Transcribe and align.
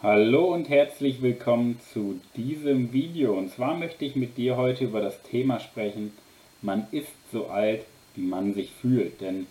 Hallo 0.00 0.54
und 0.54 0.68
herzlich 0.68 1.22
willkommen 1.22 1.80
zu 1.92 2.20
diesem 2.36 2.92
Video. 2.92 3.36
Und 3.36 3.50
zwar 3.50 3.76
möchte 3.76 4.04
ich 4.04 4.14
mit 4.14 4.36
dir 4.36 4.56
heute 4.56 4.84
über 4.84 5.00
das 5.00 5.20
Thema 5.22 5.58
sprechen, 5.58 6.12
man 6.62 6.86
ist 6.92 7.10
so 7.32 7.48
alt, 7.48 7.84
wie 8.14 8.22
man 8.22 8.54
sich 8.54 8.70
fühlt. 8.70 9.20
Denn 9.20 9.48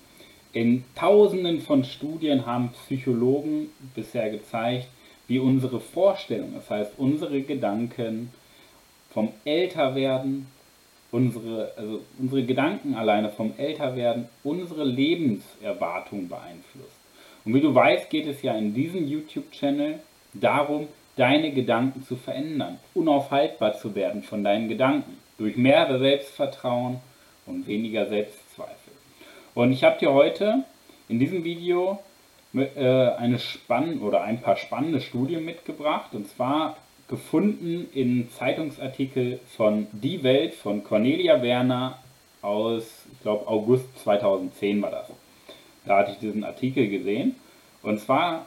in 0.53 0.85
tausenden 0.95 1.59
von 1.59 1.83
Studien 1.83 2.45
haben 2.45 2.69
Psychologen 2.69 3.71
bisher 3.93 4.29
gezeigt, 4.29 4.87
wie 5.27 5.39
unsere 5.39 5.81
Vorstellungen, 5.81 6.53
das 6.55 6.69
heißt 6.69 6.93
unsere 6.95 7.41
Gedanken 7.41 8.31
vom 9.09 9.33
Älterwerden, 9.43 10.47
unsere, 11.11 11.73
also 11.75 11.99
unsere 12.19 12.43
Gedanken 12.43 12.95
alleine 12.95 13.31
vom 13.31 13.51
Älterwerden, 13.57 14.29
unsere 14.45 14.85
Lebenserwartung 14.85 16.29
beeinflusst. 16.29 17.01
Und 17.43 17.53
wie 17.53 17.59
du 17.59 17.75
weißt, 17.75 18.09
geht 18.09 18.27
es 18.27 18.41
ja 18.43 18.57
in 18.57 18.73
diesem 18.73 19.05
YouTube-Channel 19.09 19.99
darum, 20.39 20.87
deine 21.15 21.51
Gedanken 21.51 22.03
zu 22.03 22.15
verändern, 22.15 22.79
unaufhaltbar 22.93 23.77
zu 23.77 23.95
werden 23.95 24.23
von 24.23 24.43
deinen 24.43 24.69
Gedanken, 24.69 25.17
durch 25.37 25.57
mehr 25.57 25.97
Selbstvertrauen 25.97 26.99
und 27.45 27.67
weniger 27.67 28.07
Selbstzweifel. 28.07 28.93
Und 29.55 29.71
ich 29.71 29.83
habe 29.83 29.99
dir 29.99 30.13
heute 30.13 30.63
in 31.09 31.19
diesem 31.19 31.43
Video 31.43 31.99
äh, 32.53 32.69
eine 32.79 33.39
spannende 33.39 34.03
oder 34.03 34.21
ein 34.21 34.41
paar 34.41 34.57
spannende 34.57 35.01
Studien 35.01 35.43
mitgebracht, 35.43 36.13
und 36.13 36.27
zwar 36.27 36.77
gefunden 37.07 37.87
in 37.93 38.29
Zeitungsartikel 38.31 39.39
von 39.55 39.87
Die 39.91 40.23
Welt 40.23 40.53
von 40.53 40.83
Cornelia 40.83 41.41
Werner 41.41 41.99
aus, 42.41 42.83
ich 43.11 43.21
glaube, 43.21 43.47
August 43.47 43.85
2010 44.03 44.81
war 44.81 44.91
das. 44.91 45.07
Da 45.85 45.99
hatte 45.99 46.11
ich 46.11 46.19
diesen 46.19 46.43
Artikel 46.43 46.89
gesehen. 46.89 47.35
Und 47.81 47.99
zwar 47.99 48.45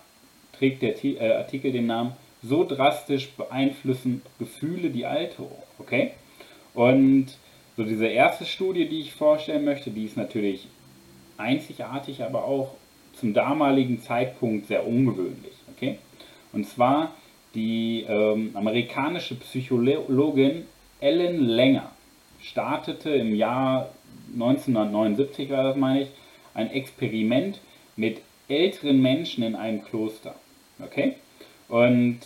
trägt 0.60 0.82
der 0.82 1.02
äh, 1.04 1.32
Artikel 1.32 1.72
den 1.72 1.86
Namen 1.86 2.12
So 2.42 2.64
drastisch 2.64 3.30
beeinflussen 3.30 4.22
Gefühle 4.38 4.90
die 4.90 5.06
Alterung. 5.06 5.62
Okay? 5.78 6.12
Und 6.74 7.26
so 7.76 7.82
diese 7.82 8.06
erste 8.06 8.44
Studie, 8.44 8.86
die 8.88 9.00
ich 9.00 9.12
vorstellen 9.12 9.64
möchte, 9.64 9.90
die 9.90 10.04
ist 10.04 10.16
natürlich 10.16 10.68
einzigartig, 11.38 12.22
aber 12.22 12.44
auch 12.44 12.74
zum 13.14 13.32
damaligen 13.32 14.00
Zeitpunkt 14.02 14.66
sehr 14.66 14.86
ungewöhnlich. 14.86 15.54
Okay? 15.74 15.98
Und 16.52 16.66
zwar 16.66 17.14
die 17.54 18.04
ähm, 18.06 18.50
amerikanische 18.54 19.34
Psychologin 19.36 20.66
Ellen 21.00 21.46
Langer 21.46 21.90
startete 22.42 23.10
im 23.10 23.34
Jahr 23.34 23.90
1979, 24.34 25.50
war 25.50 25.64
das 25.64 25.76
meine 25.76 26.02
ich, 26.02 26.08
ein 26.52 26.70
Experiment 26.70 27.60
mit 27.96 28.20
älteren 28.48 29.00
Menschen 29.00 29.42
in 29.42 29.54
einem 29.54 29.82
Kloster. 29.84 30.34
Okay? 30.84 31.14
Und 31.68 32.20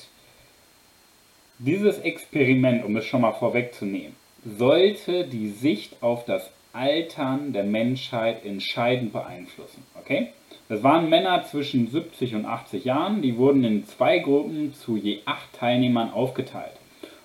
dieses 1.58 1.98
Experiment, 1.98 2.84
um 2.84 2.96
es 2.96 3.04
schon 3.04 3.20
mal 3.20 3.32
vorwegzunehmen, 3.32 4.16
sollte 4.44 5.24
die 5.24 5.48
Sicht 5.48 6.02
auf 6.02 6.24
das 6.24 6.50
Altern 6.72 7.52
der 7.52 7.64
Menschheit 7.64 8.44
entscheidend 8.44 9.12
beeinflussen. 9.12 9.84
Okay? 9.98 10.28
Das 10.68 10.82
waren 10.82 11.08
Männer 11.08 11.44
zwischen 11.44 11.88
70 11.88 12.34
und 12.34 12.46
80 12.46 12.84
Jahren, 12.84 13.22
die 13.22 13.36
wurden 13.36 13.64
in 13.64 13.86
zwei 13.86 14.18
Gruppen 14.18 14.74
zu 14.74 14.96
je 14.96 15.20
acht 15.26 15.52
Teilnehmern 15.52 16.10
aufgeteilt. 16.10 16.72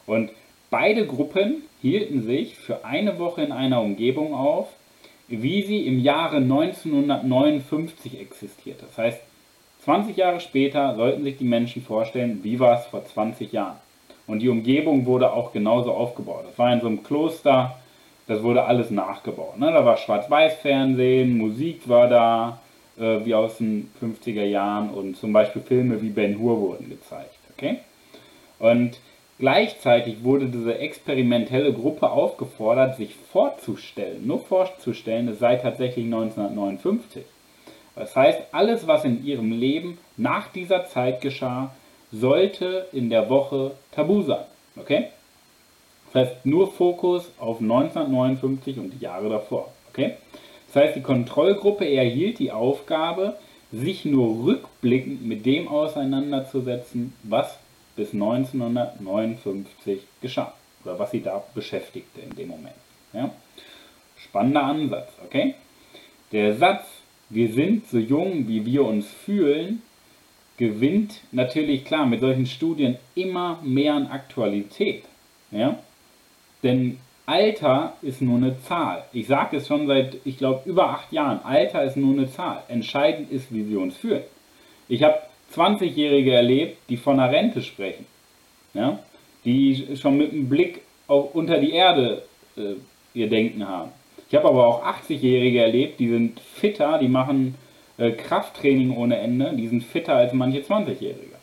Und 0.05 0.31
beide 0.69 1.07
Gruppen 1.07 1.63
hielten 1.81 2.23
sich 2.23 2.55
für 2.55 2.83
eine 2.83 3.17
Woche 3.17 3.41
in 3.41 3.51
einer 3.51 3.81
Umgebung 3.81 4.33
auf, 4.33 4.67
wie 5.27 5.63
sie 5.63 5.85
im 5.85 5.99
Jahre 5.99 6.37
1959 6.37 8.19
existiert. 8.19 8.81
Das 8.81 8.97
heißt, 8.97 9.21
20 9.89 10.17
Jahre 10.17 10.39
später 10.39 10.93
sollten 10.95 11.23
sich 11.23 11.37
die 11.37 11.45
Menschen 11.45 11.81
vorstellen, 11.81 12.41
wie 12.43 12.59
war 12.59 12.77
es 12.77 12.85
vor 12.85 13.03
20 13.03 13.51
Jahren. 13.51 13.77
Und 14.27 14.43
die 14.43 14.49
Umgebung 14.49 15.07
wurde 15.07 15.33
auch 15.33 15.51
genauso 15.51 15.91
aufgebaut. 15.93 16.43
Das 16.47 16.59
war 16.59 16.71
in 16.71 16.79
so 16.79 16.85
einem 16.85 17.01
Kloster, 17.01 17.75
das 18.27 18.43
wurde 18.43 18.65
alles 18.65 18.91
nachgebaut. 18.91 19.57
Ne? 19.57 19.71
Da 19.71 19.83
war 19.83 19.97
Schwarz-Weiß-Fernsehen, 19.97 21.35
Musik 21.35 21.89
war 21.89 22.07
da, 22.07 22.59
äh, 22.99 23.25
wie 23.25 23.33
aus 23.33 23.57
den 23.57 23.89
50er 23.99 24.43
Jahren 24.43 24.91
und 24.91 25.17
zum 25.17 25.33
Beispiel 25.33 25.63
Filme 25.63 25.99
wie 26.03 26.09
Ben 26.09 26.37
Hur 26.37 26.61
wurden 26.61 26.87
gezeigt. 26.87 27.39
Okay? 27.57 27.79
Und 28.59 28.99
gleichzeitig 29.39 30.23
wurde 30.23 30.49
diese 30.49 30.77
experimentelle 30.77 31.73
Gruppe 31.73 32.11
aufgefordert, 32.11 32.97
sich 32.97 33.15
vorzustellen, 33.15 34.27
nur 34.27 34.39
vorzustellen, 34.39 35.29
es 35.29 35.39
sei 35.39 35.55
tatsächlich 35.55 36.05
1959. 36.05 37.23
Das 37.95 38.15
heißt, 38.15 38.39
alles, 38.51 38.87
was 38.87 39.05
in 39.05 39.25
ihrem 39.25 39.51
Leben 39.51 39.97
nach 40.17 40.47
dieser 40.49 40.85
Zeit 40.85 41.21
geschah, 41.21 41.73
sollte 42.11 42.87
in 42.91 43.09
der 43.09 43.29
Woche 43.29 43.71
tabu 43.91 44.21
sein. 44.21 44.45
Okay? 44.75 45.07
Das 46.11 46.27
heißt, 46.27 46.45
nur 46.45 46.71
Fokus 46.71 47.29
auf 47.37 47.61
1959 47.61 48.79
und 48.79 48.91
die 48.91 49.03
Jahre 49.03 49.29
davor. 49.29 49.71
Okay? 49.91 50.15
Das 50.67 50.83
heißt, 50.83 50.95
die 50.95 51.01
Kontrollgruppe 51.01 51.85
erhielt 51.85 52.39
die 52.39 52.51
Aufgabe, 52.51 53.37
sich 53.71 54.05
nur 54.05 54.45
rückblickend 54.45 55.23
mit 55.25 55.45
dem 55.45 55.67
auseinanderzusetzen, 55.67 57.13
was 57.23 57.57
bis 57.95 58.13
1959 58.13 60.01
geschah 60.21 60.53
oder 60.83 60.97
was 60.97 61.11
sie 61.11 61.21
da 61.21 61.43
beschäftigte 61.53 62.21
in 62.21 62.35
dem 62.35 62.47
Moment. 62.47 62.75
Ja? 63.13 63.31
Spannender 64.17 64.63
Ansatz, 64.63 65.11
okay? 65.23 65.55
Der 66.31 66.55
Satz, 66.55 66.85
wir 67.29 67.53
sind 67.53 67.87
so 67.87 67.97
jung, 67.97 68.47
wie 68.47 68.65
wir 68.65 68.85
uns 68.85 69.07
fühlen, 69.07 69.81
gewinnt 70.57 71.21
natürlich 71.31 71.85
klar 71.85 72.05
mit 72.05 72.19
solchen 72.19 72.45
Studien 72.45 72.97
immer 73.15 73.59
mehr 73.63 73.93
an 73.93 74.07
Aktualität. 74.07 75.03
Ja? 75.51 75.79
Denn 76.63 76.97
Alter 77.25 77.93
ist 78.01 78.21
nur 78.21 78.37
eine 78.37 78.59
Zahl. 78.63 79.05
Ich 79.13 79.27
sage 79.27 79.57
es 79.57 79.67
schon 79.67 79.87
seit, 79.87 80.17
ich 80.25 80.37
glaube, 80.37 80.67
über 80.67 80.89
acht 80.89 81.11
Jahren. 81.13 81.39
Alter 81.43 81.83
ist 81.83 81.95
nur 81.95 82.13
eine 82.13 82.29
Zahl. 82.29 82.63
Entscheidend 82.67 83.31
ist, 83.31 83.53
wie 83.53 83.69
wir 83.69 83.79
uns 83.79 83.95
fühlen. 83.95 84.23
Ich 84.87 85.03
habe 85.03 85.19
20-Jährige 85.55 86.33
erlebt, 86.33 86.77
die 86.89 86.97
von 86.97 87.19
einer 87.19 87.31
Rente 87.31 87.61
sprechen. 87.61 88.05
Ja? 88.73 88.99
Die 89.45 89.95
schon 89.95 90.17
mit 90.17 90.31
einem 90.31 90.49
Blick 90.49 90.81
auf, 91.07 91.33
unter 91.35 91.59
die 91.59 91.71
Erde 91.71 92.23
äh, 92.57 92.73
ihr 93.13 93.29
Denken 93.29 93.67
haben. 93.67 93.91
Ich 94.29 94.35
habe 94.35 94.47
aber 94.47 94.67
auch 94.67 94.83
80-Jährige 94.83 95.61
erlebt, 95.61 95.99
die 95.99 96.07
sind 96.07 96.39
fitter, 96.39 96.99
die 96.99 97.07
machen 97.07 97.55
äh, 97.97 98.11
Krafttraining 98.11 98.95
ohne 98.95 99.17
Ende, 99.17 99.53
die 99.55 99.67
sind 99.67 99.83
fitter 99.83 100.15
als 100.15 100.33
manche 100.33 100.59
20-Jährige. 100.59 101.35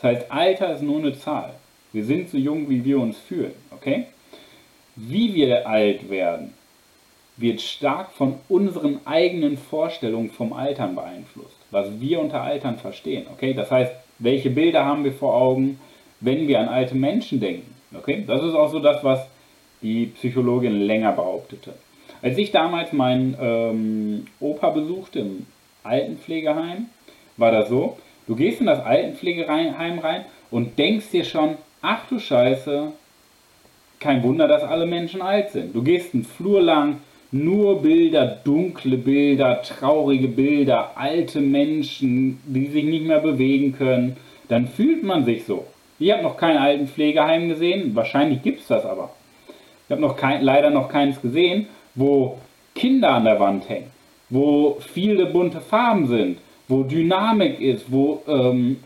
Das 0.00 0.02
heißt, 0.02 0.32
Alter 0.32 0.74
ist 0.74 0.82
nur 0.82 0.98
eine 0.98 1.16
Zahl. 1.16 1.54
Wir 1.92 2.04
sind 2.04 2.28
so 2.28 2.36
jung, 2.36 2.68
wie 2.68 2.84
wir 2.84 2.98
uns 2.98 3.16
fühlen. 3.18 3.54
Okay? 3.70 4.06
Wie 4.96 5.32
wir 5.34 5.68
alt 5.68 6.10
werden, 6.10 6.54
wird 7.36 7.60
stark 7.60 8.10
von 8.12 8.34
unseren 8.48 9.00
eigenen 9.06 9.56
Vorstellungen 9.56 10.30
vom 10.30 10.52
Altern 10.52 10.96
beeinflusst. 10.96 11.56
Was 11.70 12.00
wir 12.00 12.20
unter 12.20 12.42
Altern 12.42 12.78
verstehen. 12.78 13.26
Okay? 13.32 13.54
Das 13.54 13.70
heißt, 13.70 13.92
welche 14.18 14.50
Bilder 14.50 14.84
haben 14.84 15.04
wir 15.04 15.12
vor 15.12 15.34
Augen, 15.34 15.78
wenn 16.18 16.48
wir 16.48 16.58
an 16.58 16.68
alte 16.68 16.96
Menschen 16.96 17.38
denken. 17.38 17.74
Okay? 17.96 18.24
Das 18.26 18.42
ist 18.42 18.54
auch 18.54 18.72
so 18.72 18.80
das, 18.80 19.04
was 19.04 19.20
die 19.82 20.06
Psychologin 20.06 20.80
länger 20.80 21.12
behauptete. 21.12 21.74
Als 22.24 22.38
ich 22.38 22.52
damals 22.52 22.94
meinen 22.94 23.36
ähm, 23.38 24.26
Opa 24.40 24.70
besuchte 24.70 25.18
im 25.18 25.46
Altenpflegeheim, 25.82 26.86
war 27.36 27.52
das 27.52 27.68
so, 27.68 27.98
du 28.26 28.34
gehst 28.34 28.60
in 28.60 28.66
das 28.66 28.82
Altenpflegeheim 28.82 29.98
rein 29.98 30.24
und 30.50 30.78
denkst 30.78 31.10
dir 31.10 31.24
schon, 31.24 31.58
ach 31.82 32.08
du 32.08 32.18
Scheiße, 32.18 32.92
kein 34.00 34.22
Wunder, 34.22 34.48
dass 34.48 34.62
alle 34.62 34.86
Menschen 34.86 35.20
alt 35.20 35.50
sind. 35.50 35.74
Du 35.74 35.82
gehst 35.82 36.14
einen 36.14 36.24
Flur 36.24 36.62
lang, 36.62 37.00
nur 37.30 37.82
Bilder, 37.82 38.38
dunkle 38.42 38.96
Bilder, 38.96 39.60
traurige 39.60 40.28
Bilder, 40.28 40.92
alte 40.94 41.42
Menschen, 41.42 42.40
die 42.46 42.68
sich 42.68 42.84
nicht 42.84 43.04
mehr 43.04 43.20
bewegen 43.20 43.74
können. 43.76 44.16
Dann 44.48 44.66
fühlt 44.66 45.02
man 45.02 45.26
sich 45.26 45.44
so. 45.44 45.66
Ich 45.98 46.10
habe 46.10 46.22
noch 46.22 46.38
kein 46.38 46.56
Altenpflegeheim 46.56 47.50
gesehen, 47.50 47.94
wahrscheinlich 47.94 48.40
gibt 48.40 48.60
es 48.60 48.68
das 48.68 48.86
aber. 48.86 49.10
Ich 49.86 49.90
habe 49.90 50.00
noch 50.00 50.16
kein, 50.16 50.42
leider 50.42 50.70
noch 50.70 50.88
keins 50.88 51.20
gesehen, 51.20 51.66
wo 51.94 52.38
Kinder 52.74 53.10
an 53.10 53.24
der 53.24 53.38
Wand 53.40 53.68
hängen, 53.68 53.90
wo 54.30 54.78
viele 54.80 55.26
bunte 55.26 55.60
Farben 55.60 56.06
sind, 56.08 56.38
wo 56.68 56.82
Dynamik 56.82 57.60
ist, 57.60 57.90
wo 57.92 58.22
ähm, 58.26 58.82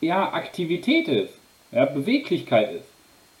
ja, 0.00 0.32
Aktivität 0.32 1.08
ist, 1.08 1.34
ja, 1.72 1.86
Beweglichkeit 1.86 2.72
ist. 2.72 2.88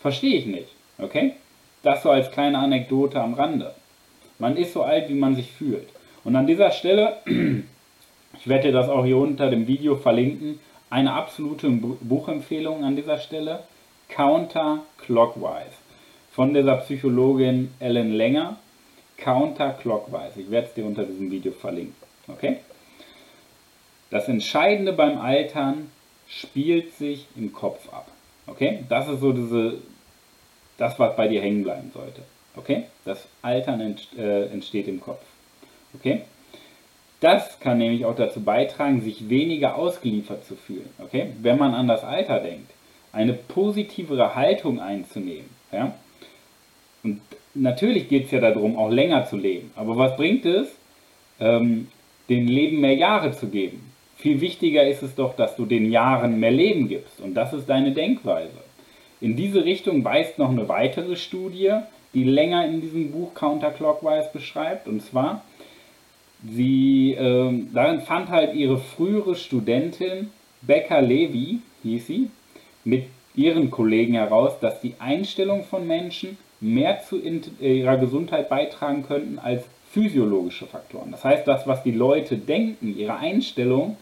Verstehe 0.00 0.38
ich 0.38 0.46
nicht. 0.46 0.68
Okay? 0.98 1.34
Das 1.82 2.02
so 2.02 2.10
als 2.10 2.30
kleine 2.30 2.58
Anekdote 2.58 3.20
am 3.20 3.34
Rande. 3.34 3.74
Man 4.38 4.56
ist 4.56 4.72
so 4.72 4.82
alt, 4.82 5.08
wie 5.08 5.14
man 5.14 5.34
sich 5.36 5.52
fühlt. 5.52 5.88
Und 6.24 6.36
an 6.36 6.46
dieser 6.46 6.70
Stelle, 6.70 7.18
ich 7.26 8.48
werde 8.48 8.68
dir 8.68 8.72
das 8.72 8.88
auch 8.88 9.04
hier 9.04 9.16
unter 9.16 9.50
dem 9.50 9.66
Video 9.66 9.96
verlinken, 9.96 10.58
eine 10.90 11.12
absolute 11.12 11.68
Buchempfehlung 11.68 12.84
an 12.84 12.96
dieser 12.96 13.18
Stelle, 13.18 13.60
Counterclockwise 14.08 15.76
von 16.30 16.54
dieser 16.54 16.76
Psychologin 16.76 17.72
Ellen 17.80 18.12
Länger 18.12 18.56
counterclockwise. 19.16 20.40
Ich 20.40 20.50
werde 20.50 20.68
es 20.68 20.74
dir 20.74 20.84
unter 20.84 21.04
diesem 21.04 21.30
Video 21.30 21.52
verlinken. 21.52 21.94
Okay? 22.28 22.58
Das 24.10 24.28
Entscheidende 24.28 24.92
beim 24.92 25.18
Altern 25.18 25.90
spielt 26.28 26.94
sich 26.94 27.26
im 27.36 27.52
Kopf 27.52 27.92
ab. 27.92 28.08
Okay? 28.46 28.84
Das 28.88 29.08
ist 29.08 29.20
so 29.20 29.32
diese, 29.32 29.78
das, 30.78 30.98
was 30.98 31.16
bei 31.16 31.28
dir 31.28 31.40
hängen 31.40 31.62
bleiben 31.62 31.90
sollte. 31.92 32.22
Okay? 32.56 32.84
Das 33.04 33.26
Altern 33.42 33.96
äh, 34.16 34.46
entsteht 34.46 34.88
im 34.88 35.00
Kopf. 35.00 35.22
Okay? 35.94 36.22
Das 37.20 37.58
kann 37.60 37.78
nämlich 37.78 38.04
auch 38.04 38.14
dazu 38.14 38.42
beitragen, 38.42 39.00
sich 39.00 39.28
weniger 39.28 39.76
ausgeliefert 39.76 40.44
zu 40.44 40.54
fühlen. 40.54 40.88
Okay? 40.98 41.32
Wenn 41.40 41.58
man 41.58 41.74
an 41.74 41.88
das 41.88 42.04
Alter 42.04 42.40
denkt, 42.40 42.70
eine 43.12 43.32
positivere 43.32 44.34
Haltung 44.34 44.80
einzunehmen. 44.80 45.48
Ja? 45.72 45.94
Und 47.02 47.20
natürlich 47.56 48.08
geht 48.08 48.26
es 48.26 48.30
ja 48.30 48.40
darum, 48.40 48.76
auch 48.76 48.90
länger 48.90 49.24
zu 49.26 49.36
leben. 49.36 49.70
Aber 49.76 49.96
was 49.96 50.16
bringt 50.16 50.44
es, 50.44 50.68
ähm, 51.40 51.88
dem 52.28 52.46
Leben 52.46 52.80
mehr 52.80 52.94
Jahre 52.94 53.32
zu 53.32 53.48
geben? 53.48 53.92
Viel 54.16 54.40
wichtiger 54.40 54.86
ist 54.86 55.02
es 55.02 55.14
doch, 55.14 55.36
dass 55.36 55.56
du 55.56 55.66
den 55.66 55.90
Jahren 55.90 56.40
mehr 56.40 56.50
Leben 56.50 56.88
gibst. 56.88 57.20
Und 57.20 57.34
das 57.34 57.52
ist 57.52 57.68
deine 57.68 57.92
Denkweise. 57.92 58.58
In 59.20 59.36
diese 59.36 59.64
Richtung 59.64 60.04
weist 60.04 60.38
noch 60.38 60.50
eine 60.50 60.68
weitere 60.68 61.16
Studie, 61.16 61.72
die 62.14 62.24
länger 62.24 62.66
in 62.66 62.80
diesem 62.80 63.10
Buch 63.12 63.34
Counterclockwise 63.34 64.30
beschreibt. 64.32 64.88
Und 64.88 65.02
zwar, 65.02 65.44
sie, 66.44 67.12
äh, 67.12 67.52
darin 67.72 68.00
fand 68.00 68.30
halt 68.30 68.54
ihre 68.54 68.78
frühere 68.78 69.36
Studentin 69.36 70.30
Becca 70.62 70.98
Levy, 70.98 71.60
hieß 71.82 72.06
sie, 72.06 72.30
mit 72.84 73.04
ihren 73.34 73.70
Kollegen 73.70 74.14
heraus, 74.14 74.58
dass 74.60 74.80
die 74.80 74.94
Einstellung 74.98 75.64
von 75.64 75.86
Menschen 75.86 76.38
mehr 76.60 77.00
zu 77.02 77.20
ihrer 77.20 77.96
Gesundheit 77.98 78.48
beitragen 78.48 79.04
könnten 79.06 79.38
als 79.38 79.64
physiologische 79.90 80.66
Faktoren. 80.66 81.10
Das 81.10 81.24
heißt, 81.24 81.46
das, 81.46 81.66
was 81.66 81.82
die 81.82 81.92
Leute 81.92 82.36
denken, 82.36 82.96
ihre 82.96 83.16
Einstellung, 83.16 83.96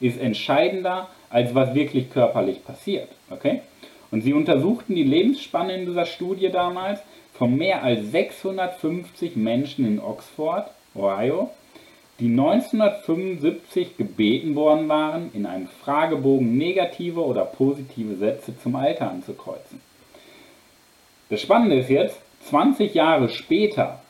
ist 0.00 0.20
entscheidender, 0.20 1.08
als 1.30 1.54
was 1.54 1.74
wirklich 1.74 2.10
körperlich 2.10 2.64
passiert. 2.64 3.08
Okay? 3.30 3.62
Und 4.10 4.22
sie 4.22 4.32
untersuchten 4.32 4.94
die 4.94 5.04
Lebensspanne 5.04 5.74
in 5.74 5.86
dieser 5.86 6.06
Studie 6.06 6.50
damals 6.50 7.00
von 7.34 7.56
mehr 7.56 7.82
als 7.82 8.10
650 8.10 9.36
Menschen 9.36 9.86
in 9.86 10.00
Oxford, 10.00 10.70
Ohio, 10.94 11.50
die 12.18 12.30
1975 12.30 13.96
gebeten 13.96 14.56
worden 14.56 14.88
waren, 14.88 15.30
in 15.34 15.46
einem 15.46 15.68
Fragebogen 15.68 16.56
negative 16.56 17.24
oder 17.24 17.44
positive 17.44 18.16
Sätze 18.16 18.58
zum 18.58 18.74
Alter 18.74 19.10
anzukreuzen. 19.10 19.80
Das 21.30 21.42
Spannende 21.42 21.76
ist 21.76 21.90
jetzt, 21.90 22.18
20 22.48 22.94
Jahre 22.94 23.28
später 23.28 24.00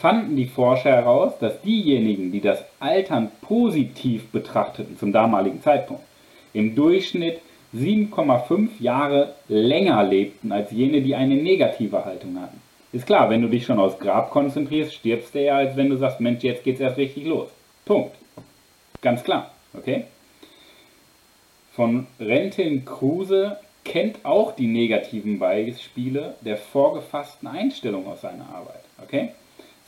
fanden 0.00 0.36
die 0.36 0.46
Forscher 0.46 0.90
heraus, 0.90 1.32
dass 1.40 1.60
diejenigen, 1.62 2.30
die 2.30 2.40
das 2.40 2.62
Altern 2.78 3.30
positiv 3.40 4.28
betrachteten 4.30 4.96
zum 4.96 5.12
damaligen 5.12 5.60
Zeitpunkt, 5.60 6.04
im 6.52 6.76
Durchschnitt 6.76 7.40
7,5 7.74 8.68
Jahre 8.80 9.34
länger 9.48 10.02
lebten 10.04 10.52
als 10.52 10.70
jene, 10.70 11.02
die 11.02 11.14
eine 11.14 11.34
negative 11.34 12.04
Haltung 12.04 12.40
hatten. 12.40 12.60
Ist 12.92 13.06
klar, 13.06 13.28
wenn 13.28 13.42
du 13.42 13.48
dich 13.48 13.66
schon 13.66 13.80
aufs 13.80 13.98
Grab 13.98 14.30
konzentrierst, 14.30 14.94
stirbst 14.94 15.34
du 15.34 15.40
eher, 15.40 15.56
als 15.56 15.76
wenn 15.76 15.90
du 15.90 15.96
sagst, 15.96 16.20
Mensch, 16.20 16.42
jetzt 16.42 16.64
geht's 16.64 16.80
erst 16.80 16.96
richtig 16.96 17.26
los. 17.26 17.48
Punkt. 17.84 18.14
Ganz 19.02 19.22
klar, 19.22 19.50
okay? 19.74 20.04
Von 21.72 22.06
Rentin 22.18 22.84
Kruse 22.84 23.58
kennt 23.88 24.24
auch 24.24 24.52
die 24.52 24.66
negativen 24.66 25.38
Beispiele 25.38 26.34
der 26.42 26.58
vorgefassten 26.58 27.48
Einstellung 27.48 28.06
aus 28.06 28.20
seiner 28.20 28.48
Arbeit, 28.48 28.84
okay? 29.02 29.30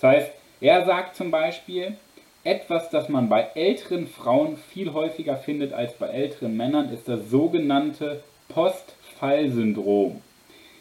Das 0.01 0.11
heißt, 0.11 0.31
er 0.61 0.85
sagt 0.87 1.17
zum 1.17 1.31
Beispiel, 1.31 1.97
etwas, 2.43 2.89
das 2.91 3.09
man 3.11 3.29
bei 3.29 3.49
älteren 3.55 4.07
Frauen 4.07 4.57
viel 4.57 4.93
häufiger 4.95 5.37
findet 5.37 5.75
als 5.75 5.93
bei 5.95 6.07
älteren 6.09 6.57
Männern, 6.57 6.93
ist 6.93 7.09
das 7.09 7.31
sogenannte 7.31 8.23
Postfallsyndrom. 8.49 10.23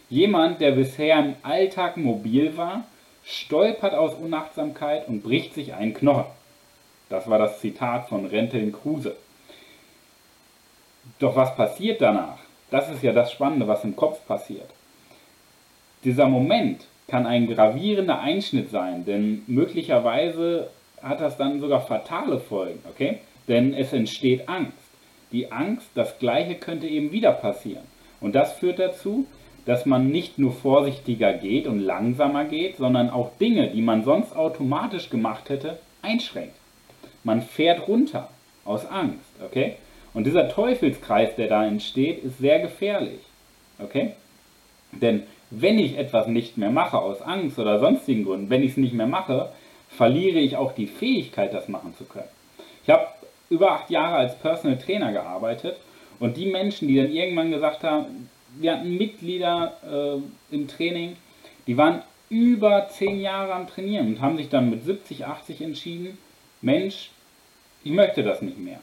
Jemand, 0.10 0.62
der 0.62 0.72
bisher 0.72 1.20
im 1.20 1.36
Alltag 1.44 1.98
mobil 1.98 2.56
war, 2.58 2.86
stolpert 3.26 3.94
aus 3.94 4.14
Unachtsamkeit 4.16 5.08
und 5.08 5.22
bricht 5.22 5.54
sich 5.54 5.74
einen 5.74 5.94
Knochen. 5.94 6.26
Das 7.10 7.30
war 7.30 7.38
das 7.38 7.60
Zitat 7.60 8.08
von 8.08 8.26
Renteln 8.26 8.72
Kruse. 8.72 9.16
Doch 11.20 11.36
was 11.36 11.56
passiert 11.56 12.02
danach? 12.02 12.40
Das 12.72 12.90
ist 12.90 13.04
ja 13.04 13.14
das 13.14 13.32
Spannende, 13.32 13.68
was 13.68 13.84
im 13.84 13.96
Kopf 13.96 14.26
passiert. 14.28 14.70
Dieser 16.04 16.28
Moment, 16.28 16.86
kann 17.10 17.26
ein 17.26 17.48
gravierender 17.48 18.20
Einschnitt 18.20 18.70
sein, 18.70 19.04
denn 19.04 19.44
möglicherweise 19.48 20.70
hat 21.02 21.20
das 21.20 21.38
dann 21.38 21.60
sogar 21.60 21.82
fatale 21.82 22.40
Folgen, 22.40 22.80
okay? 22.90 23.20
Denn 23.48 23.74
es 23.74 23.92
entsteht 23.92 24.48
Angst. 24.48 24.74
Die 25.32 25.52
Angst, 25.52 25.90
das 25.96 26.20
Gleiche 26.20 26.56
könnte 26.56 26.88
eben 26.88 27.12
wieder 27.12 27.32
passieren. 27.32 27.84
Und 28.22 28.36
das 28.36 28.54
führt 28.54 28.80
dazu, 28.80 29.26
dass 29.66 29.86
man 29.86 30.10
nicht 30.10 30.40
nur 30.40 30.52
vorsichtiger 30.52 31.34
geht 31.34 31.68
und 31.68 31.80
langsamer 31.80 32.46
geht, 32.46 32.78
sondern 32.78 33.10
auch 33.10 33.32
Dinge, 33.40 33.70
die 33.70 33.82
man 33.82 34.04
sonst 34.04 34.36
automatisch 34.36 35.10
gemacht 35.10 35.50
hätte, 35.50 35.80
einschränkt. 36.02 36.56
Man 37.24 37.42
fährt 37.42 37.88
runter 37.88 38.30
aus 38.66 38.86
Angst, 38.86 39.32
okay? 39.44 39.76
Und 40.20 40.26
dieser 40.26 40.50
Teufelskreis, 40.50 41.38
der 41.38 41.48
da 41.48 41.66
entsteht, 41.66 42.26
ist 42.26 42.40
sehr 42.40 42.60
gefährlich, 42.60 43.22
okay? 43.82 44.12
Denn 44.92 45.24
wenn 45.50 45.80
ich 45.80 45.98
etwas 45.98 46.28
nicht 46.28 46.58
mehr 46.58 46.72
mache 46.72 47.00
aus 47.00 47.22
Angst 47.22 47.58
oder 47.58 47.80
sonstigen 47.80 48.26
Gründen, 48.26 48.50
wenn 48.50 48.62
ich 48.62 48.72
es 48.72 48.78
nicht 48.78 48.94
mehr 48.94 49.08
mache, 49.08 49.50
verliere 49.88 50.40
ich 50.40 50.58
auch 50.58 50.74
die 50.74 50.88
Fähigkeit, 50.88 51.54
das 51.54 51.70
machen 51.70 51.96
zu 51.98 52.04
können. 52.04 52.28
Ich 52.84 52.90
habe 52.90 53.08
über 53.50 53.72
acht 53.72 53.90
Jahre 53.90 54.18
als 54.18 54.38
Personal 54.38 54.78
Trainer 54.78 55.14
gearbeitet 55.14 55.78
und 56.20 56.36
die 56.36 56.48
Menschen, 56.48 56.90
die 56.90 56.98
dann 56.98 57.14
irgendwann 57.14 57.52
gesagt 57.52 57.86
haben, 57.86 58.30
wir 58.60 58.74
hatten 58.74 58.98
Mitglieder 58.98 59.78
äh, 59.90 60.54
im 60.54 60.68
Training, 60.68 61.16
die 61.66 61.78
waren 61.78 62.02
über 62.28 62.90
zehn 62.90 63.22
Jahre 63.22 63.54
am 63.54 63.68
Trainieren 63.68 64.08
und 64.08 64.22
haben 64.22 64.36
sich 64.36 64.50
dann 64.50 64.70
mit 64.70 64.84
70, 64.84 65.26
80 65.26 65.62
entschieden, 65.62 66.18
Mensch, 66.62 67.10
ich 67.86 67.94
möchte 67.94 68.22
das 68.22 68.42
nicht 68.42 68.58
mehr. 68.58 68.82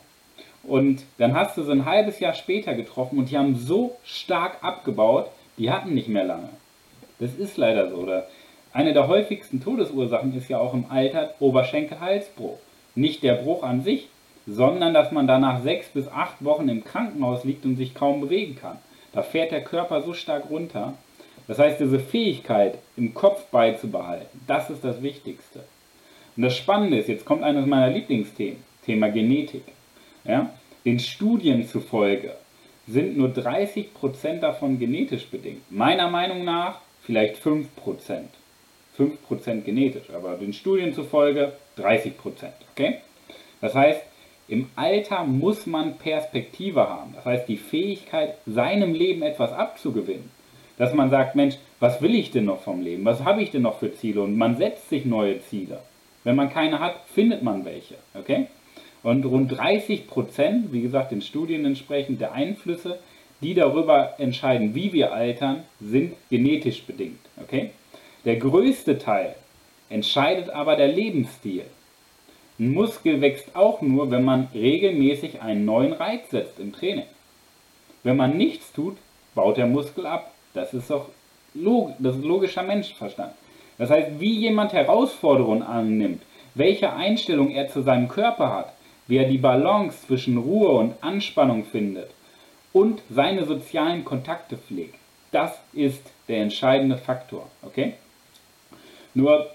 Und 0.67 1.05
dann 1.19 1.35
hast 1.35 1.57
du 1.57 1.63
sie 1.63 1.73
ein 1.73 1.85
halbes 1.85 2.19
Jahr 2.21 2.35
später 2.35 2.75
getroffen 2.75 3.19
und 3.19 3.31
die 3.31 3.39
haben 3.39 3.57
so 3.57 3.97
stark 4.05 4.63
abgebaut, 4.63 5.31
die 5.59 5.71
hatten 5.71 5.95
nicht 5.95 6.09
mehr 6.09 6.25
lange. 6.25 6.51
Das 7.19 7.35
ist 7.35 7.57
leider 7.57 7.89
so. 7.91 7.97
Oder 7.97 8.27
eine 8.73 8.93
der 8.93 9.09
häufigsten 9.09 9.63
Todesursachen 9.63 10.37
ist 10.37 10.49
ja 10.49 10.59
auch 10.59 10.75
im 10.75 10.87
Alter 10.91 11.35
Oberschenkel-Halsbruch. 11.41 12.59
Nicht 12.95 13.23
der 13.23 13.35
Bruch 13.35 13.63
an 13.63 13.83
sich, 13.83 14.09
sondern 14.47 14.93
dass 14.93 15.13
man 15.13 15.27
danach 15.27 15.63
sechs 15.63 15.89
bis 15.89 16.09
acht 16.09 16.45
Wochen 16.45 16.69
im 16.69 16.85
Krankenhaus 16.85 17.45
liegt 17.45 17.65
und 17.65 17.77
sich 17.77 17.95
kaum 17.95 18.21
bewegen 18.21 18.57
kann. 18.57 18.79
Da 19.13 19.23
fährt 19.23 19.53
der 19.53 19.65
Körper 19.65 20.03
so 20.03 20.15
stark 20.15 20.51
runter. 20.51 20.95
Das 21.49 21.59
heißt, 21.59 21.81
diese 21.81 22.01
Fähigkeit 22.01 22.79
im 22.97 23.15
Kopf 23.15 23.47
beizubehalten, 23.47 24.41
das 24.47 24.69
ist 24.69 24.85
das 24.85 25.01
Wichtigste. 25.01 25.61
Und 26.37 26.43
das 26.43 26.57
Spannende 26.57 26.99
ist, 26.99 27.09
jetzt 27.09 27.25
kommt 27.25 27.45
eines 27.45 27.67
meiner 27.67 27.89
Lieblingsthemen, 27.89 28.63
Thema 28.85 29.09
Genetik. 29.11 29.63
Ja? 30.27 30.51
Den 30.85 30.99
Studien 30.99 31.67
zufolge 31.67 32.35
sind 32.87 33.17
nur 33.17 33.29
30% 33.29 34.41
davon 34.41 34.79
genetisch 34.79 35.27
bedingt. 35.27 35.71
Meiner 35.71 36.09
Meinung 36.09 36.45
nach 36.45 36.81
vielleicht 37.03 37.43
5%. 37.43 37.67
5% 38.99 39.61
genetisch, 39.63 40.11
aber 40.15 40.37
den 40.37 40.53
Studien 40.53 40.95
zufolge 40.95 41.53
30%. 41.79 42.13
Okay? 42.73 42.99
Das 43.61 43.75
heißt, 43.75 44.01
im 44.49 44.71
Alter 44.77 45.25
muss 45.25 45.67
man 45.67 45.99
Perspektive 45.99 46.89
haben. 46.89 47.13
Das 47.15 47.25
heißt, 47.25 47.49
die 47.49 47.57
Fähigkeit, 47.57 48.37
seinem 48.47 48.95
Leben 48.95 49.23
etwas 49.23 49.53
abzugewinnen. 49.53 50.31
Dass 50.79 50.95
man 50.95 51.11
sagt, 51.11 51.35
Mensch, 51.35 51.57
was 51.81 52.01
will 52.03 52.15
ich 52.15 52.31
denn 52.31 52.45
noch 52.45 52.61
vom 52.61 52.81
Leben? 52.81 53.05
Was 53.05 53.25
habe 53.25 53.43
ich 53.43 53.51
denn 53.51 53.63
noch 53.63 53.79
für 53.79 53.93
Ziele? 53.95 54.23
Und 54.23 54.37
man 54.37 54.57
setzt 54.57 54.89
sich 54.89 55.05
neue 55.05 55.41
Ziele. 55.41 55.81
Wenn 56.23 56.37
man 56.37 56.51
keine 56.51 56.81
hat, 56.81 56.97
findet 57.13 57.43
man 57.43 57.65
welche. 57.65 57.95
Okay? 58.15 58.47
Und 59.07 59.25
rund 59.25 59.57
30 59.57 60.09
Prozent, 60.09 60.73
wie 60.73 60.83
gesagt, 60.83 61.13
den 61.13 61.23
Studien 61.23 61.65
entsprechend 61.65 62.21
der 62.21 62.33
Einflüsse, 62.33 62.99
die 63.41 63.55
darüber 63.55 64.15
entscheiden, 64.19 64.75
wie 64.75 64.93
wir 64.93 65.13
altern, 65.13 65.63
sind 65.81 66.15
genetisch 66.29 66.83
bedingt. 66.83 67.21
Okay? 67.41 67.71
Der 68.25 68.35
größte 68.35 68.99
Teil 68.99 69.37
entscheidet 69.91 70.51
aber 70.51 70.75
der 70.75 70.89
Lebensstil. 70.89 71.63
Ein 72.59 72.73
Muskel 72.73 73.21
wächst 73.21 73.55
auch 73.55 73.81
nur, 73.81 74.11
wenn 74.11 74.25
man 74.25 74.49
regelmäßig 74.53 75.41
einen 75.41 75.65
neuen 75.65 75.93
Reiz 75.93 76.29
setzt 76.31 76.59
im 76.59 76.73
Training. 76.73 77.07
Wenn 78.03 78.17
man 78.17 78.37
nichts 78.37 78.73
tut, 78.73 78.97
baut 79.37 79.57
der 79.57 79.69
Muskel 79.69 80.05
ab. 80.05 80.33
Das 80.53 80.75
ist 80.75 80.91
doch 80.91 81.11
log 81.55 81.93
das 82.01 82.17
ist 82.17 82.25
logischer 82.25 82.65
Menschenverstand. 82.65 83.35
Das 83.79 83.89
heißt, 83.89 84.19
wie 84.19 84.33
jemand 84.33 84.73
Herausforderungen 84.73 85.63
annimmt, 85.63 86.25
welche 86.57 86.93
Einstellung 86.93 87.53
er 87.53 87.69
zu 87.69 87.83
seinem 87.83 88.09
Körper 88.09 88.53
hat, 88.53 88.76
wie 89.07 89.19
er 89.19 89.29
die 89.29 89.39
Balance 89.39 90.07
zwischen 90.07 90.39
Ruhe 90.39 90.71
und 90.71 90.95
Anspannung 91.01 91.65
findet 91.65 92.11
und 92.73 93.03
seine 93.09 93.45
sozialen 93.45 94.05
Kontakte 94.05 94.57
pflegt. 94.57 94.97
Das 95.33 95.59
ist 95.73 96.03
der 96.29 96.43
entscheidende 96.43 96.99
Faktor. 96.99 97.49
Okay? 97.63 97.95
Nur, 99.15 99.51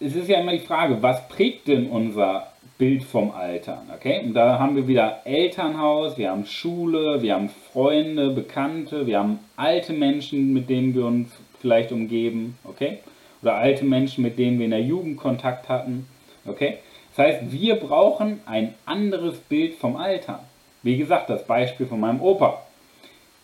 es 0.00 0.14
ist 0.16 0.28
ja 0.28 0.40
immer 0.40 0.52
die 0.52 0.58
Frage, 0.58 1.02
was 1.02 1.28
prägt 1.28 1.68
denn 1.68 1.88
unser 1.88 2.48
Bild 2.78 3.04
vom 3.04 3.30
Altern. 3.30 3.88
Okay? 3.94 4.20
Und 4.24 4.34
da 4.34 4.58
haben 4.58 4.74
wir 4.76 4.88
wieder 4.88 5.20
Elternhaus, 5.24 6.18
wir 6.18 6.30
haben 6.30 6.46
Schule, 6.46 7.22
wir 7.22 7.34
haben 7.34 7.48
Freunde, 7.72 8.30
Bekannte, 8.30 9.06
wir 9.06 9.18
haben 9.18 9.38
alte 9.56 9.92
Menschen, 9.92 10.52
mit 10.52 10.68
denen 10.68 10.94
wir 10.94 11.04
uns 11.06 11.30
vielleicht 11.60 11.92
umgeben. 11.92 12.58
Okay? 12.64 12.98
Oder 13.42 13.54
alte 13.54 13.84
Menschen, 13.84 14.24
mit 14.24 14.38
denen 14.38 14.58
wir 14.58 14.64
in 14.64 14.72
der 14.72 14.82
Jugend 14.82 15.16
Kontakt 15.16 15.68
hatten. 15.68 16.08
Okay? 16.44 16.78
Das 17.16 17.26
heißt, 17.26 17.52
wir 17.52 17.76
brauchen 17.76 18.40
ein 18.46 18.74
anderes 18.86 19.38
Bild 19.38 19.74
vom 19.76 19.96
Altern. 19.96 20.40
Wie 20.82 20.96
gesagt, 20.96 21.30
das 21.30 21.46
Beispiel 21.46 21.86
von 21.86 22.00
meinem 22.00 22.20
Opa 22.20 22.62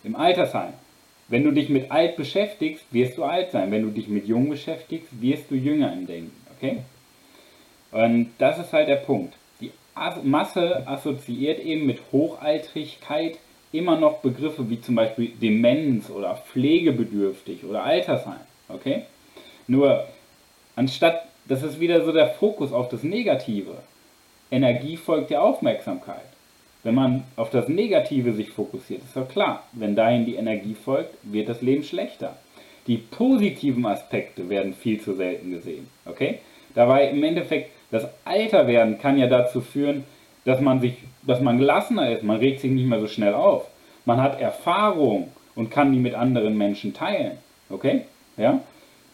im 0.02 0.16
Altersheim. 0.16 0.72
Wenn 1.28 1.44
du 1.44 1.52
dich 1.52 1.68
mit 1.68 1.92
alt 1.92 2.16
beschäftigst, 2.16 2.84
wirst 2.90 3.16
du 3.16 3.24
alt 3.24 3.52
sein. 3.52 3.70
Wenn 3.70 3.82
du 3.82 3.90
dich 3.90 4.08
mit 4.08 4.26
jung 4.26 4.50
beschäftigst, 4.50 5.08
wirst 5.20 5.50
du 5.50 5.54
jünger 5.54 5.92
im 5.92 6.06
Denken. 6.06 6.32
Okay? 6.56 6.78
Und 7.92 8.32
das 8.38 8.58
ist 8.58 8.72
halt 8.72 8.88
der 8.88 8.96
Punkt. 8.96 9.34
Die 9.60 9.70
Masse 10.24 10.86
assoziiert 10.86 11.60
eben 11.60 11.86
mit 11.86 12.00
Hochaltrigkeit 12.10 13.38
immer 13.72 13.98
noch 13.98 14.18
Begriffe 14.18 14.68
wie 14.68 14.80
zum 14.80 14.96
Beispiel 14.96 15.28
Demenz 15.40 16.10
oder 16.10 16.34
pflegebedürftig 16.34 17.64
oder 17.64 17.84
Altersheim. 17.84 18.40
Okay? 18.68 19.04
Nur, 19.68 20.06
anstatt, 20.74 21.29
das 21.50 21.64
ist 21.64 21.80
wieder 21.80 22.04
so 22.04 22.12
der 22.12 22.28
Fokus 22.28 22.72
auf 22.72 22.88
das 22.90 23.02
Negative. 23.02 23.72
Energie 24.52 24.96
folgt 24.96 25.30
der 25.30 25.42
Aufmerksamkeit. 25.42 26.22
Wenn 26.84 26.94
man 26.94 27.24
auf 27.34 27.50
das 27.50 27.68
Negative 27.68 28.32
sich 28.32 28.50
fokussiert, 28.50 29.02
ist 29.02 29.16
doch 29.16 29.28
klar, 29.28 29.64
wenn 29.72 29.96
dahin 29.96 30.24
die 30.24 30.36
Energie 30.36 30.76
folgt, 30.76 31.12
wird 31.24 31.48
das 31.48 31.60
Leben 31.60 31.82
schlechter. 31.82 32.36
Die 32.86 32.98
positiven 32.98 33.84
Aspekte 33.84 34.48
werden 34.48 34.74
viel 34.74 35.00
zu 35.00 35.14
selten 35.14 35.50
gesehen. 35.50 35.88
Okay? 36.06 36.38
Dabei 36.76 37.08
im 37.08 37.24
Endeffekt, 37.24 37.72
das 37.90 38.06
Alterwerden 38.24 39.00
kann 39.00 39.18
ja 39.18 39.26
dazu 39.26 39.60
führen, 39.60 40.04
dass 40.44 40.60
man 40.60 40.80
sich, 40.80 40.94
dass 41.26 41.40
man 41.40 41.58
gelassener 41.58 42.12
ist, 42.12 42.22
man 42.22 42.38
regt 42.38 42.60
sich 42.60 42.70
nicht 42.70 42.86
mehr 42.86 43.00
so 43.00 43.08
schnell 43.08 43.34
auf. 43.34 43.66
Man 44.04 44.22
hat 44.22 44.40
Erfahrung 44.40 45.32
und 45.56 45.72
kann 45.72 45.92
die 45.92 45.98
mit 45.98 46.14
anderen 46.14 46.56
Menschen 46.56 46.94
teilen. 46.94 47.38
Okay? 47.68 48.02
Ja? 48.36 48.60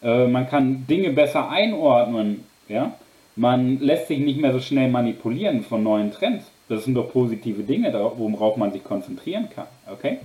Äh, 0.03 0.27
man 0.27 0.49
kann 0.49 0.87
Dinge 0.89 1.11
besser 1.11 1.49
einordnen. 1.49 2.45
Ja? 2.69 2.95
Man 3.35 3.79
lässt 3.81 4.09
sich 4.09 4.19
nicht 4.19 4.41
mehr 4.41 4.53
so 4.53 4.61
schnell 4.61 4.91
manipulieren 4.91 5.63
von 5.63 5.83
neuen 5.83 6.11
Trends. 6.11 6.51
Das 6.69 6.85
sind 6.85 6.95
doch 6.95 7.13
positive 7.13 7.63
Dinge, 7.63 7.93
worauf 7.93 8.57
man 8.57 8.73
sich 8.73 8.83
konzentrieren 8.83 9.49
kann. 9.55 9.67
Okay? 9.91 10.19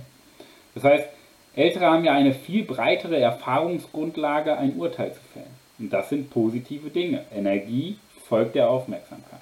Das 0.74 0.84
heißt, 0.84 1.06
Ältere 1.54 1.86
haben 1.86 2.04
ja 2.04 2.12
eine 2.12 2.32
viel 2.32 2.64
breitere 2.64 3.18
Erfahrungsgrundlage, 3.18 4.56
ein 4.56 4.76
Urteil 4.76 5.12
zu 5.12 5.20
fällen. 5.32 5.62
Und 5.78 5.92
das 5.92 6.08
sind 6.08 6.30
positive 6.30 6.90
Dinge. 6.90 7.24
Energie 7.34 7.98
folgt 8.26 8.54
der 8.54 8.70
Aufmerksamkeit. 8.70 9.40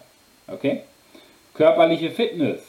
Okay? 0.48 0.80
Körperliche 1.54 2.10
Fitness. 2.10 2.60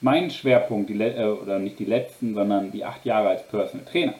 Mein 0.00 0.30
Schwerpunkt, 0.30 0.90
die, 0.90 1.00
äh, 1.00 1.24
oder 1.26 1.58
nicht 1.58 1.78
die 1.78 1.84
letzten, 1.84 2.34
sondern 2.34 2.72
die 2.72 2.84
acht 2.84 3.04
Jahre 3.04 3.28
als 3.28 3.46
Personal 3.46 3.86
Trainer. 3.86 4.14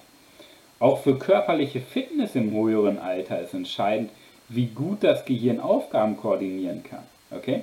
Auch 0.85 0.99
für 0.99 1.14
körperliche 1.14 1.81
Fitness 1.81 2.35
im 2.35 2.50
höheren 2.53 2.99
Alter 2.99 3.41
ist 3.41 3.55
entscheidend, 3.55 4.11
wie 4.50 4.67
gut 4.67 4.99
das 5.00 5.25
Gehirn 5.25 5.59
Aufgaben 5.59 6.19
koordinieren 6.19 6.83
kann. 6.83 7.05
Okay? 7.31 7.62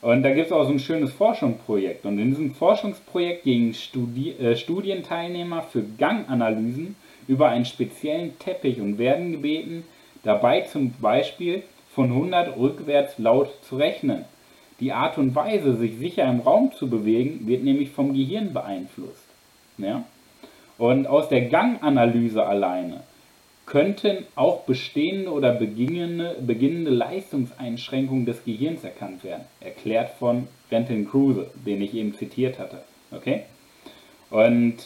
Und 0.00 0.22
da 0.22 0.32
gibt 0.32 0.46
es 0.46 0.52
auch 0.52 0.64
so 0.64 0.70
ein 0.70 0.78
schönes 0.78 1.12
Forschungsprojekt. 1.12 2.06
Und 2.06 2.18
in 2.18 2.30
diesem 2.30 2.54
Forschungsprojekt 2.54 3.44
gingen 3.44 3.74
Studi 3.74 4.30
äh, 4.30 4.56
Studienteilnehmer 4.56 5.64
für 5.64 5.82
Ganganalysen 5.82 6.96
über 7.28 7.50
einen 7.50 7.66
speziellen 7.66 8.38
Teppich 8.38 8.80
und 8.80 8.96
werden 8.96 9.32
gebeten, 9.32 9.84
dabei 10.22 10.62
zum 10.62 10.92
Beispiel 10.92 11.62
von 11.94 12.06
100 12.06 12.56
rückwärts 12.56 13.18
laut 13.18 13.50
zu 13.68 13.76
rechnen. 13.76 14.24
Die 14.80 14.92
Art 14.92 15.18
und 15.18 15.34
Weise, 15.34 15.76
sich 15.76 15.98
sicher 15.98 16.26
im 16.26 16.40
Raum 16.40 16.72
zu 16.72 16.88
bewegen, 16.88 17.46
wird 17.46 17.64
nämlich 17.64 17.90
vom 17.90 18.14
Gehirn 18.14 18.54
beeinflusst. 18.54 19.28
Ja? 19.76 20.06
Und 20.80 21.06
aus 21.06 21.28
der 21.28 21.42
Ganganalyse 21.42 22.42
alleine 22.42 23.02
könnten 23.66 24.24
auch 24.34 24.62
bestehende 24.62 25.30
oder 25.30 25.52
beginnende, 25.52 26.36
beginnende 26.40 26.90
Leistungseinschränkungen 26.90 28.24
des 28.24 28.42
Gehirns 28.46 28.82
erkannt 28.82 29.22
werden. 29.22 29.44
Erklärt 29.60 30.12
von 30.18 30.48
Renton 30.72 31.06
Kruse, 31.06 31.50
den 31.66 31.82
ich 31.82 31.92
eben 31.92 32.14
zitiert 32.14 32.58
hatte. 32.58 32.78
Okay? 33.12 33.42
Und 34.30 34.76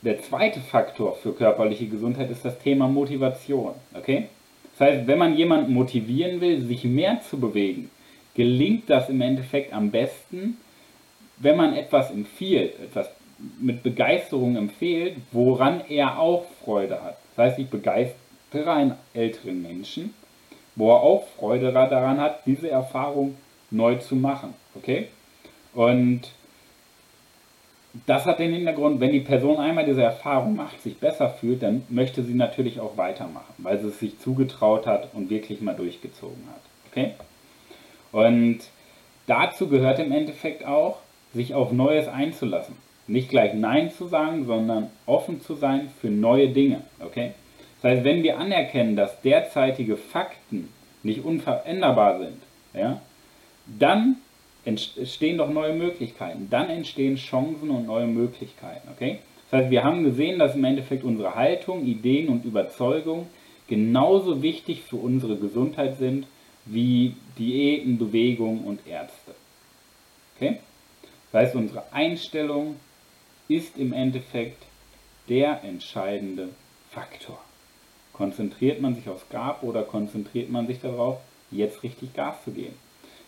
der 0.00 0.22
zweite 0.22 0.60
Faktor 0.60 1.16
für 1.16 1.34
körperliche 1.34 1.86
Gesundheit 1.86 2.30
ist 2.30 2.42
das 2.42 2.58
Thema 2.58 2.88
Motivation. 2.88 3.74
Okay? 3.92 4.28
Das 4.78 4.88
heißt, 4.88 5.06
wenn 5.06 5.18
man 5.18 5.36
jemanden 5.36 5.74
motivieren 5.74 6.40
will, 6.40 6.62
sich 6.62 6.84
mehr 6.84 7.20
zu 7.20 7.38
bewegen, 7.38 7.90
gelingt 8.34 8.88
das 8.88 9.10
im 9.10 9.20
Endeffekt 9.20 9.74
am 9.74 9.90
besten, 9.90 10.56
wenn 11.36 11.58
man 11.58 11.74
etwas 11.74 12.10
empfiehlt, 12.10 12.80
etwas 12.80 13.10
mit 13.60 13.82
Begeisterung 13.82 14.56
empfiehlt, 14.56 15.16
woran 15.32 15.82
er 15.88 16.18
auch 16.18 16.46
Freude 16.64 17.02
hat. 17.02 17.18
Das 17.36 17.50
heißt, 17.50 17.58
ich 17.58 17.68
begeistere 17.68 18.72
einen 18.72 18.94
älteren 19.14 19.62
Menschen, 19.62 20.14
wo 20.74 20.90
er 20.90 21.00
auch 21.00 21.26
Freude 21.38 21.72
daran 21.72 22.20
hat, 22.20 22.46
diese 22.46 22.70
Erfahrung 22.70 23.36
neu 23.70 23.96
zu 23.96 24.16
machen. 24.16 24.54
Okay? 24.74 25.08
Und 25.74 26.22
das 28.06 28.26
hat 28.26 28.38
den 28.38 28.52
Hintergrund, 28.52 29.00
wenn 29.00 29.12
die 29.12 29.20
Person 29.20 29.58
einmal 29.58 29.84
diese 29.84 30.02
Erfahrung 30.02 30.56
macht, 30.56 30.82
sich 30.82 30.98
besser 30.98 31.30
fühlt, 31.30 31.62
dann 31.62 31.84
möchte 31.88 32.22
sie 32.22 32.34
natürlich 32.34 32.80
auch 32.80 32.96
weitermachen, 32.96 33.54
weil 33.58 33.80
sie 33.80 33.88
es 33.88 33.98
sich 33.98 34.18
zugetraut 34.18 34.86
hat 34.86 35.08
und 35.14 35.30
wirklich 35.30 35.60
mal 35.60 35.74
durchgezogen 35.74 36.44
hat. 36.50 36.60
Okay? 36.90 37.12
Und 38.12 38.60
dazu 39.26 39.68
gehört 39.68 39.98
im 39.98 40.12
Endeffekt 40.12 40.64
auch, 40.64 40.98
sich 41.34 41.54
auf 41.54 41.72
Neues 41.72 42.08
einzulassen. 42.08 42.76
Nicht 43.08 43.30
gleich 43.30 43.54
Nein 43.54 43.90
zu 43.90 44.06
sagen, 44.06 44.46
sondern 44.46 44.90
offen 45.06 45.40
zu 45.40 45.54
sein 45.54 45.90
für 46.00 46.08
neue 46.08 46.50
Dinge. 46.50 46.82
Okay? 47.00 47.32
Das 47.80 47.92
heißt, 47.92 48.04
wenn 48.04 48.22
wir 48.22 48.38
anerkennen, 48.38 48.96
dass 48.96 49.20
derzeitige 49.22 49.96
Fakten 49.96 50.68
nicht 51.02 51.24
unveränderbar 51.24 52.18
sind, 52.18 52.42
ja, 52.74 53.00
dann 53.66 54.16
entstehen 54.64 55.38
doch 55.38 55.48
neue 55.48 55.72
Möglichkeiten. 55.74 56.48
Dann 56.50 56.68
entstehen 56.68 57.16
Chancen 57.16 57.70
und 57.70 57.86
neue 57.86 58.06
Möglichkeiten. 58.06 58.88
Okay? 58.94 59.20
Das 59.50 59.60
heißt, 59.60 59.70
wir 59.70 59.82
haben 59.82 60.04
gesehen, 60.04 60.38
dass 60.38 60.54
im 60.54 60.64
Endeffekt 60.64 61.04
unsere 61.04 61.34
Haltung, 61.34 61.86
Ideen 61.86 62.28
und 62.28 62.44
Überzeugung 62.44 63.28
genauso 63.68 64.42
wichtig 64.42 64.82
für 64.82 64.96
unsere 64.96 65.36
Gesundheit 65.36 65.96
sind 65.98 66.26
wie 66.66 67.14
Diäten, 67.38 67.96
Bewegung 67.98 68.64
und 68.64 68.86
Ärzte. 68.86 69.34
Okay? 70.36 70.58
Das 71.32 71.42
heißt, 71.44 71.54
unsere 71.54 71.92
Einstellung, 71.92 72.76
ist 73.48 73.76
im 73.78 73.92
Endeffekt 73.92 74.62
der 75.28 75.64
entscheidende 75.64 76.50
Faktor. 76.90 77.38
Konzentriert 78.12 78.80
man 78.80 78.94
sich 78.94 79.08
aufs 79.08 79.28
Gab 79.30 79.62
oder 79.62 79.82
konzentriert 79.82 80.50
man 80.50 80.66
sich 80.66 80.80
darauf, 80.80 81.18
jetzt 81.50 81.82
richtig 81.82 82.14
Gas 82.14 82.36
zu 82.44 82.50
geben? 82.50 82.74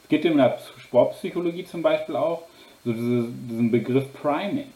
Es 0.03 0.09
gibt 0.09 0.25
in 0.25 0.37
der 0.37 0.59
Sportpsychologie 0.79 1.65
zum 1.65 1.83
Beispiel 1.83 2.17
auch 2.17 2.43
so 2.85 2.93
diese, 2.93 3.29
diesen 3.49 3.71
Begriff 3.71 4.13
Priming. 4.13 4.73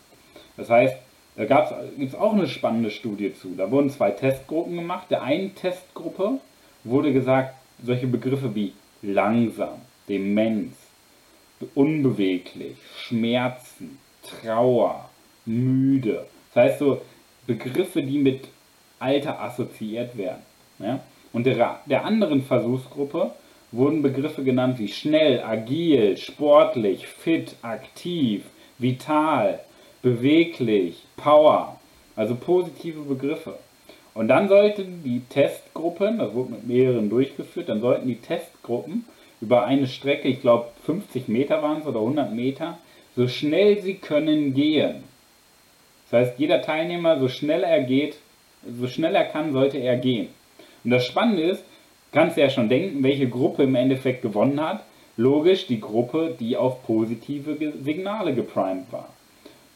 Das 0.56 0.70
heißt, 0.70 0.96
da 1.36 1.44
gibt 1.44 2.12
es 2.12 2.14
auch 2.14 2.32
eine 2.32 2.46
spannende 2.46 2.90
Studie 2.90 3.34
zu. 3.34 3.54
Da 3.56 3.70
wurden 3.70 3.90
zwei 3.90 4.12
Testgruppen 4.12 4.76
gemacht. 4.76 5.10
Der 5.10 5.22
einen 5.22 5.54
Testgruppe 5.54 6.38
wurde 6.84 7.12
gesagt, 7.12 7.54
solche 7.82 8.06
Begriffe 8.06 8.54
wie 8.54 8.72
langsam, 9.02 9.82
Demenz, 10.08 10.74
unbeweglich, 11.74 12.76
Schmerzen, 12.96 13.98
Trauer, 14.22 15.10
müde. 15.46 16.26
Das 16.52 16.64
heißt 16.64 16.78
so 16.78 17.00
Begriffe, 17.46 18.02
die 18.02 18.18
mit 18.18 18.48
Alter 18.98 19.40
assoziiert 19.40 20.16
werden. 20.16 20.42
Ja? 20.78 21.00
Und 21.32 21.46
der, 21.46 21.80
der 21.86 22.04
anderen 22.04 22.42
Versuchsgruppe 22.42 23.32
wurden 23.72 24.02
Begriffe 24.02 24.44
genannt 24.44 24.78
wie 24.78 24.88
schnell, 24.88 25.42
agil, 25.42 26.16
sportlich, 26.16 27.06
fit, 27.06 27.56
aktiv, 27.62 28.44
vital, 28.78 29.60
beweglich, 30.02 31.04
Power. 31.16 31.80
Also 32.16 32.36
positive 32.36 33.00
Begriffe. 33.00 33.58
Und 34.14 34.28
dann 34.28 34.48
sollten 34.48 35.02
die 35.02 35.22
Testgruppen, 35.28 36.18
das 36.18 36.32
wurde 36.34 36.52
mit 36.52 36.66
mehreren 36.68 37.10
durchgeführt, 37.10 37.68
dann 37.68 37.80
sollten 37.80 38.06
die 38.06 38.20
Testgruppen 38.20 39.04
über 39.40 39.64
eine 39.64 39.88
Strecke, 39.88 40.28
ich 40.28 40.40
glaube 40.40 40.68
50 40.84 41.26
Meter 41.26 41.62
waren 41.62 41.80
es 41.80 41.86
oder 41.86 41.98
100 41.98 42.32
Meter, 42.32 42.78
so 43.16 43.26
schnell 43.26 43.82
sie 43.82 43.94
können 43.94 44.54
gehen. 44.54 45.02
Das 46.10 46.28
heißt, 46.28 46.38
jeder 46.38 46.62
Teilnehmer, 46.62 47.18
so 47.18 47.28
schnell 47.28 47.62
er 47.62 47.82
geht, 47.82 48.16
so 48.78 48.86
schnell 48.86 49.14
er 49.14 49.24
kann, 49.24 49.52
sollte 49.52 49.78
er 49.78 49.96
gehen. 49.96 50.28
Und 50.84 50.90
das 50.90 51.06
Spannende 51.06 51.42
ist, 51.42 51.64
kannst 52.12 52.36
du 52.36 52.42
ja 52.42 52.50
schon 52.50 52.68
denken, 52.68 53.02
welche 53.02 53.28
Gruppe 53.28 53.64
im 53.64 53.74
Endeffekt 53.74 54.22
gewonnen 54.22 54.60
hat. 54.60 54.84
Logisch 55.16 55.66
die 55.66 55.80
Gruppe, 55.80 56.34
die 56.38 56.56
auf 56.56 56.84
positive 56.84 57.56
Signale 57.82 58.34
geprimed 58.34 58.90
war. 58.90 59.08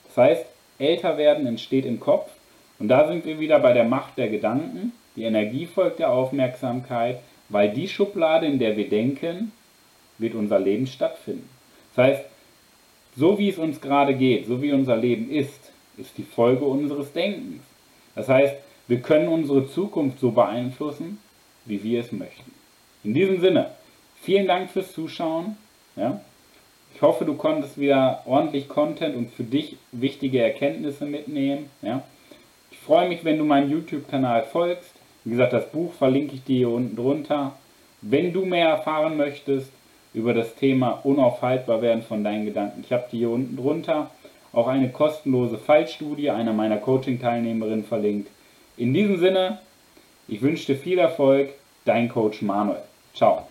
Das 0.07 0.17
heißt, 0.17 0.47
älter 0.79 1.17
werden 1.17 1.47
entsteht 1.47 1.87
im 1.87 2.01
Kopf. 2.01 2.31
Und 2.79 2.89
da 2.89 3.09
sind 3.09 3.25
wir 3.25 3.41
wieder 3.41 3.59
bei 3.59 3.73
der 3.73 3.85
Macht 3.85 4.19
der 4.19 4.29
Gedanken. 4.29 4.93
Die 5.17 5.25
Energie 5.25 5.67
folgt 5.67 5.99
der 5.99 6.11
Aufmerksamkeit, 6.13 7.21
weil 7.49 7.71
die 7.71 7.89
Schublade, 7.89 8.47
in 8.47 8.59
der 8.59 8.77
wir 8.77 8.89
denken, 8.89 9.53
wird 10.19 10.35
unser 10.35 10.59
Leben 10.59 10.87
stattfinden. 10.87 11.49
Das 11.95 12.05
heißt, 12.05 12.25
so 13.17 13.39
wie 13.39 13.49
es 13.49 13.59
uns 13.59 13.81
gerade 13.81 14.15
geht, 14.15 14.47
so 14.47 14.63
wie 14.63 14.73
unser 14.73 14.97
Leben 14.97 15.31
ist, 15.31 15.73
ist 15.99 16.17
die 16.17 16.23
Folge 16.23 16.64
unseres 16.64 17.12
Denkens. 17.12 17.62
Das 18.14 18.28
heißt, 18.28 18.55
wir 18.88 19.00
können 19.00 19.28
unsere 19.28 19.69
Zukunft 19.69 20.19
so 20.21 20.31
beeinflussen, 20.31 21.19
wie 21.67 21.83
wir 21.83 22.00
es 22.00 22.12
möchten. 22.12 22.52
In 23.05 23.14
diesem 23.14 23.40
Sinne, 23.40 23.71
vielen 24.23 24.47
Dank 24.47 24.71
fürs 24.71 24.93
Zuschauen. 24.93 25.57
Ja? 25.97 26.21
Ich 26.95 27.02
hoffe, 27.02 27.25
du 27.25 27.35
konntest 27.35 27.78
wieder 27.78 28.23
ordentlich 28.26 28.69
Content 28.69 29.14
und 29.14 29.31
für 29.33 29.45
dich 29.45 29.76
wichtige 29.93 30.43
Erkenntnisse 30.43 31.05
mitnehmen. 31.05 31.71
Ja? 31.83 32.02
Ich 32.71 32.78
freue 32.78 33.09
mich, 33.09 33.25
wenn 33.25 33.38
du 33.38 33.45
meinem 33.45 33.71
YouTube-Kanal 33.71 34.45
folgst. 34.45 34.93
Wie 35.25 35.31
gesagt, 35.31 35.52
das 35.52 35.71
Buch 35.71 35.93
verlinke 35.93 36.35
ich 36.35 36.45
dir 36.45 36.57
hier 36.57 36.71
unten 36.71 36.97
drunter. 36.97 37.52
Wenn 38.00 38.33
du 38.33 38.45
mehr 38.45 38.69
erfahren 38.69 39.17
möchtest 39.17 39.71
über 40.14 40.33
das 40.33 40.55
Thema 40.55 41.00
unaufhaltbar 41.05 41.83
werden 41.83 42.02
von 42.02 42.25
deinen 42.25 42.47
Gedanken, 42.47 42.81
ich 42.83 42.93
habe 42.93 43.07
dir 43.11 43.19
hier 43.19 43.31
unten 43.31 43.57
drunter 43.57 44.11
auch 44.59 44.67
eine 44.69 44.91
kostenlose 44.91 45.57
Fallstudie 45.57 46.31
einer 46.31 46.53
meiner 46.53 46.79
Coaching-Teilnehmerinnen 46.79 47.85
verlinkt. 47.85 48.31
In 48.77 48.93
diesem 48.93 49.19
Sinne, 49.19 49.59
ich 50.27 50.43
wünsche 50.43 50.67
dir 50.67 50.79
viel 50.79 50.99
Erfolg, 50.99 51.50
dein 51.85 52.09
Coach 52.09 52.43
Manuel. 52.43 52.83
Ciao. 53.15 53.48